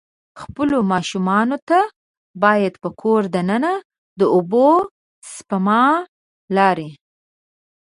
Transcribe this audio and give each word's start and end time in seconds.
خپلو 0.41 0.77
ماشومان 0.91 1.49
ته 1.67 1.79
باید 2.43 2.73
په 2.83 2.89
کور 3.01 3.21
د 3.33 3.37
ننه 3.49 3.73
د 4.19 4.21
اوبه 4.35 4.67
سپما 5.33 5.83
لارې. 6.57 6.89